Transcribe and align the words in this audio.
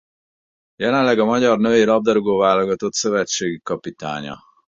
Jelenleg 0.77 1.19
a 1.19 1.25
magyar 1.25 1.57
női 1.59 1.83
labdarúgó-válogatott 1.85 2.93
szövetségi 2.93 3.59
kapitánya. 3.63 4.37